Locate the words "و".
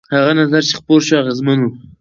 1.63-1.67